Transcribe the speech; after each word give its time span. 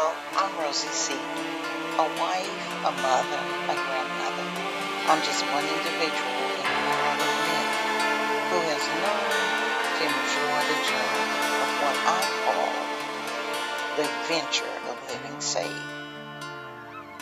Hello, 0.00 0.14
I'm 0.38 0.54
Rosie 0.62 0.94
C. 0.94 1.10
A 1.10 2.06
wife, 2.22 2.46
a 2.86 2.92
mother, 3.02 3.42
a 3.66 3.74
grandmother. 3.74 4.46
I'm 5.10 5.18
just 5.26 5.42
one 5.50 5.66
individual 5.66 6.38
in 6.54 6.62
a 6.62 6.78
world 6.86 7.18
of 7.18 7.34
many 7.42 7.66
who 8.46 8.62
has 8.62 8.84
learned 9.02 9.58
to 9.98 10.06
enjoy 10.06 10.58
the 10.70 10.78
journey 10.86 11.26
of 11.58 11.70
what 11.82 11.98
I 12.14 12.22
call 12.46 12.70
the 13.98 14.06
adventure 14.06 14.70
of 14.86 14.94
living 15.10 15.38
saved. 15.42 15.90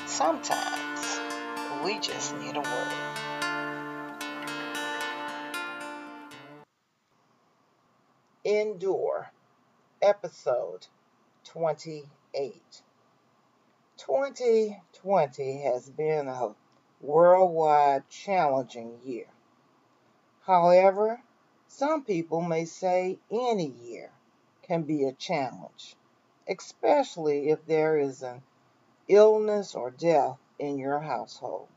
Sometimes 0.04 1.00
we 1.82 1.96
just 1.98 2.36
need 2.36 2.56
a 2.56 2.60
word. 2.60 2.92
Endure, 8.44 9.32
episode 10.02 10.88
28. 11.44 12.04
2020 13.96 15.62
has 15.62 15.88
been 15.88 16.28
a 16.28 16.54
worldwide 17.00 18.06
challenging 18.10 18.98
year. 19.04 19.28
However, 20.42 21.22
some 21.66 22.04
people 22.04 22.42
may 22.42 22.66
say 22.66 23.18
any 23.30 23.68
year 23.68 24.10
can 24.62 24.82
be 24.82 25.04
a 25.04 25.12
challenge, 25.12 25.96
especially 26.46 27.48
if 27.48 27.64
there 27.64 27.96
is 27.96 28.22
an 28.22 28.42
illness 29.08 29.74
or 29.74 29.90
death 29.90 30.36
in 30.58 30.76
your 30.78 31.00
household. 31.00 31.68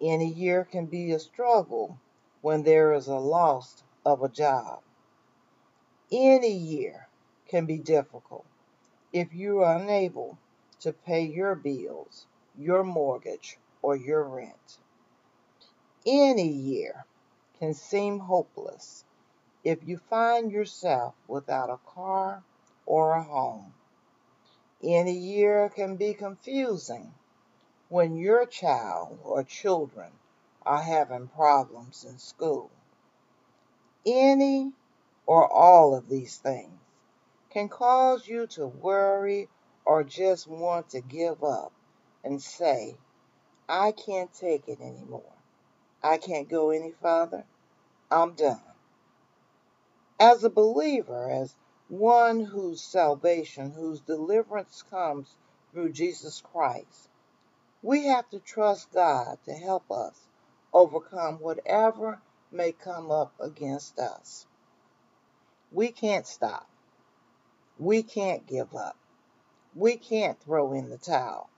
Any 0.00 0.32
year 0.32 0.64
can 0.64 0.86
be 0.86 1.10
a 1.10 1.18
struggle 1.18 1.98
when 2.40 2.62
there 2.62 2.92
is 2.92 3.08
a 3.08 3.16
loss 3.16 3.82
of 4.06 4.22
a 4.22 4.28
job. 4.28 4.80
Any 6.12 6.52
year 6.52 7.08
can 7.48 7.66
be 7.66 7.78
difficult 7.78 8.46
if 9.12 9.34
you 9.34 9.62
are 9.62 9.76
unable 9.76 10.38
to 10.80 10.92
pay 10.92 11.22
your 11.22 11.54
bills, 11.54 12.26
your 12.56 12.84
mortgage, 12.84 13.58
or 13.82 13.96
your 13.96 14.22
rent. 14.22 14.78
Any 16.06 16.48
year 16.48 17.04
can 17.58 17.74
seem 17.74 18.20
hopeless 18.20 19.04
if 19.64 19.86
you 19.86 19.98
find 19.98 20.50
yourself 20.50 21.14
without 21.28 21.70
a 21.70 21.78
car 21.94 22.42
or 22.86 23.12
a 23.12 23.22
home. 23.22 23.74
Any 24.82 25.12
year 25.12 25.68
can 25.68 25.96
be 25.96 26.14
confusing 26.14 27.12
when 27.88 28.16
your 28.16 28.46
child 28.46 29.18
or 29.24 29.42
children 29.42 30.12
are 30.64 30.82
having 30.82 31.28
problems 31.28 32.04
in 32.04 32.18
school. 32.18 32.70
Any 34.06 34.72
or 35.26 35.46
all 35.52 35.94
of 35.94 36.08
these 36.08 36.38
things 36.38 36.80
can 37.50 37.68
cause 37.68 38.26
you 38.26 38.46
to 38.48 38.66
worry 38.66 39.48
or 39.84 40.04
just 40.04 40.46
want 40.46 40.90
to 40.90 41.00
give 41.00 41.42
up 41.44 41.72
and 42.24 42.40
say, 42.42 42.96
I 43.68 43.92
can't 43.92 44.32
take 44.32 44.68
it 44.68 44.80
anymore. 44.80 45.32
I 46.02 46.18
can't 46.18 46.48
go 46.48 46.70
any 46.70 46.92
farther. 46.92 47.44
I'm 48.10 48.34
done. 48.34 48.60
As 50.18 50.44
a 50.44 50.50
believer, 50.50 51.30
as 51.30 51.54
one 51.88 52.40
whose 52.40 52.82
salvation, 52.82 53.72
whose 53.72 54.00
deliverance 54.00 54.84
comes 54.90 55.34
through 55.72 55.92
Jesus 55.92 56.42
Christ. 56.52 57.08
We 57.82 58.06
have 58.06 58.28
to 58.30 58.40
trust 58.40 58.92
God 58.92 59.38
to 59.46 59.52
help 59.54 59.90
us 59.90 60.18
overcome 60.72 61.36
whatever 61.36 62.20
may 62.52 62.72
come 62.72 63.10
up 63.10 63.32
against 63.40 63.98
us. 63.98 64.46
We 65.72 65.92
can't 65.92 66.26
stop. 66.26 66.68
We 67.80 68.02
can't 68.02 68.46
give 68.46 68.76
up. 68.76 68.96
We 69.74 69.96
can't 69.96 70.38
throw 70.38 70.74
in 70.74 70.90
the 70.90 70.98
towel. 70.98 71.48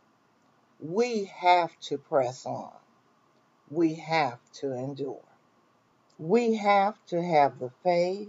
We 0.81 1.25
have 1.25 1.77
to 1.83 1.99
press 1.99 2.47
on. 2.47 2.73
We 3.71 3.95
have 3.95 4.39
to 4.61 4.73
endure. 4.73 5.25
We 6.19 6.55
have 6.57 6.95
to 7.07 7.21
have 7.21 7.59
the 7.59 7.73
faith 7.83 8.29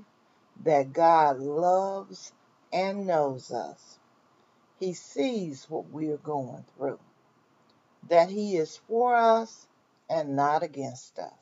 that 0.63 0.93
God 0.93 1.39
loves 1.39 2.33
and 2.73 3.05
knows 3.05 3.51
us. 3.51 3.99
He 4.79 4.93
sees 4.93 5.69
what 5.69 5.91
we 5.91 6.09
are 6.09 6.17
going 6.17 6.65
through, 6.75 6.99
that 8.09 8.29
He 8.31 8.57
is 8.57 8.77
for 8.87 9.15
us 9.15 9.67
and 10.09 10.35
not 10.35 10.63
against 10.63 11.19
us. 11.19 11.33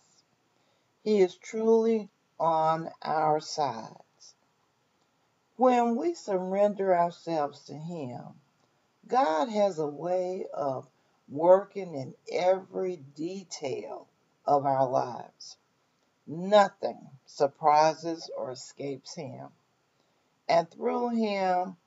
He 1.03 1.22
is 1.22 1.36
truly 1.38 2.09
on 2.40 2.90
our 3.02 3.40
sides. 3.40 4.11
When 5.62 5.96
we 5.96 6.16
surrender 6.16 6.98
ourselves 6.98 7.66
to 7.66 7.76
Him, 7.76 8.34
God 9.08 9.48
has 9.50 9.78
a 9.78 9.86
way 9.86 10.48
of 10.52 10.90
working 11.30 11.94
in 11.94 12.16
every 12.32 12.96
detail 12.96 14.08
of 14.44 14.66
our 14.66 14.90
lives. 14.90 15.58
Nothing 16.26 17.12
surprises 17.28 18.28
or 18.36 18.50
escapes 18.50 19.14
him. 19.14 19.50
And 20.50 20.68
through 20.68 21.10
him 21.10 21.78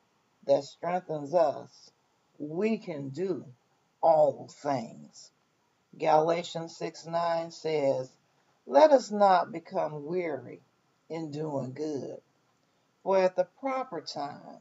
that 0.47 0.63
strengthens 0.63 1.35
us, 1.35 1.91
we 2.39 2.79
can 2.79 3.09
do 3.09 3.45
all 4.01 4.47
things. 4.47 5.33
Galatians 5.99 6.77
6 6.77 7.07
9 7.07 7.51
says, 7.51 8.13
Let 8.67 8.93
us 8.93 9.11
not 9.11 9.51
become 9.51 10.07
weary 10.07 10.63
in 11.09 11.33
doing 11.33 11.73
good, 11.73 12.21
for 13.05 13.19
at 13.19 13.37
the 13.37 13.47
proper 13.61 14.01
time 14.01 14.59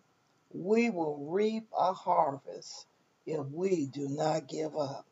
we 0.53 0.91
will 0.91 1.17
reap 1.29 1.67
a 1.75 1.93
harvest 1.93 2.85
if 3.25 3.43
we 3.47 3.87
do 3.87 4.07
not 4.09 4.47
give 4.47 4.75
up. 4.77 5.07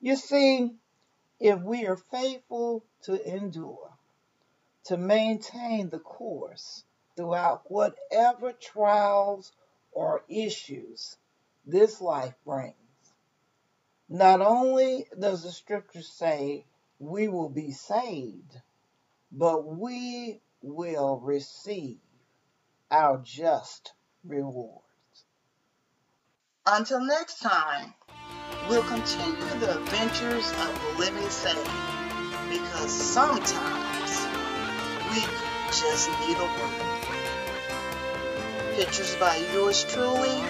You 0.00 0.14
see, 0.14 0.74
if 1.40 1.60
we 1.60 1.86
are 1.86 1.96
faithful 1.96 2.84
to 3.04 3.34
endure, 3.34 3.90
to 4.84 4.96
maintain 4.96 5.88
the 5.88 5.98
course 5.98 6.84
throughout 7.16 7.62
whatever 7.68 8.52
trials 8.52 9.52
or 9.90 10.22
issues 10.28 11.16
this 11.66 12.00
life 12.00 12.34
brings. 12.44 12.74
Not 14.08 14.40
only 14.40 15.06
does 15.18 15.42
the 15.42 15.50
scripture 15.50 16.02
say 16.02 16.66
we 17.00 17.26
will 17.26 17.48
be 17.48 17.72
saved, 17.72 18.60
but 19.32 19.66
we 19.66 20.40
will 20.66 21.20
receive 21.20 21.98
our 22.90 23.18
just 23.22 23.92
rewards. 24.24 24.82
Until 26.66 27.00
next 27.00 27.40
time, 27.40 27.94
we'll 28.68 28.82
continue 28.82 29.36
the 29.60 29.78
adventures 29.78 30.50
of 30.50 30.80
the 30.82 30.98
living 30.98 31.30
saved 31.30 31.70
because 32.50 32.90
sometimes 32.90 34.26
we 35.10 35.20
just 35.68 36.10
need 36.20 36.36
a 36.36 36.48
word. 36.58 36.96
Pictures 38.76 39.14
by 39.16 39.36
yours 39.52 39.84
truly, 39.84 40.42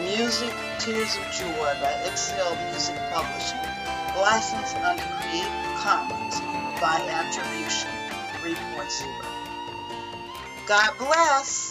music 0.00 0.54
Tears 0.78 1.16
of 1.16 1.32
Joy 1.32 1.74
by 1.80 1.92
Excel 2.06 2.54
Music 2.70 2.96
Publishing, 3.12 3.58
licensed 4.20 4.76
under 4.76 5.02
Creative 5.02 5.80
Commons 5.80 6.40
by 6.80 7.00
Attribution 7.10 7.90
3.0. 8.40 9.35
God 10.66 10.98
bless. 10.98 11.65